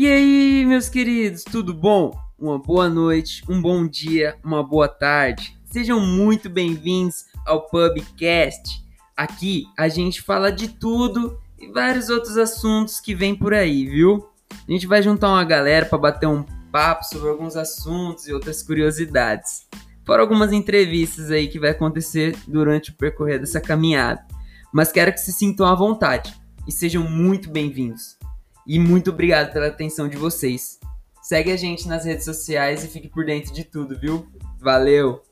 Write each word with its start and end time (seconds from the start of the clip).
E 0.00 0.06
aí, 0.06 0.64
meus 0.64 0.88
queridos, 0.88 1.42
tudo 1.42 1.74
bom? 1.74 2.16
Uma 2.38 2.56
boa 2.56 2.88
noite, 2.88 3.42
um 3.48 3.60
bom 3.60 3.84
dia, 3.84 4.38
uma 4.44 4.62
boa 4.62 4.86
tarde. 4.86 5.58
Sejam 5.64 5.98
muito 5.98 6.48
bem-vindos 6.48 7.24
ao 7.44 7.62
Pubcast. 7.62 8.80
Aqui 9.16 9.64
a 9.76 9.88
gente 9.88 10.22
fala 10.22 10.52
de 10.52 10.68
tudo 10.68 11.40
e 11.58 11.66
vários 11.72 12.10
outros 12.10 12.36
assuntos 12.36 13.00
que 13.00 13.12
vem 13.12 13.34
por 13.34 13.52
aí, 13.52 13.88
viu? 13.88 14.24
A 14.68 14.70
gente 14.70 14.86
vai 14.86 15.02
juntar 15.02 15.30
uma 15.30 15.42
galera 15.42 15.84
para 15.84 15.98
bater 15.98 16.28
um 16.28 16.44
papo 16.70 17.02
sobre 17.04 17.30
alguns 17.30 17.56
assuntos 17.56 18.28
e 18.28 18.32
outras 18.32 18.62
curiosidades. 18.62 19.66
Fora 20.06 20.22
algumas 20.22 20.52
entrevistas 20.52 21.32
aí 21.32 21.48
que 21.48 21.58
vai 21.58 21.70
acontecer 21.70 22.36
durante 22.46 22.92
o 22.92 22.94
percorrer 22.94 23.40
dessa 23.40 23.60
caminhada. 23.60 24.24
Mas 24.72 24.92
quero 24.92 25.12
que 25.12 25.18
se 25.18 25.32
sintam 25.32 25.66
à 25.66 25.74
vontade 25.74 26.32
e 26.68 26.70
sejam 26.70 27.02
muito 27.02 27.50
bem-vindos. 27.50 28.16
E 28.68 28.78
muito 28.78 29.08
obrigado 29.08 29.50
pela 29.50 29.68
atenção 29.68 30.06
de 30.06 30.18
vocês. 30.18 30.78
Segue 31.22 31.50
a 31.50 31.56
gente 31.56 31.88
nas 31.88 32.04
redes 32.04 32.26
sociais 32.26 32.84
e 32.84 32.88
fique 32.88 33.08
por 33.08 33.24
dentro 33.24 33.50
de 33.54 33.64
tudo, 33.64 33.98
viu? 33.98 34.28
Valeu! 34.60 35.22